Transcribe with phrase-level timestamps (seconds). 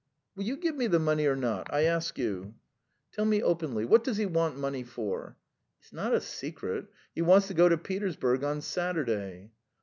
[0.35, 1.71] "Will you give me the money or not?
[1.71, 2.55] I ask you!"
[3.11, 5.37] "Tell me openly: what does he want money for?"
[5.79, 9.51] "It's not a secret; he wants to go to Petersburg on Saturday."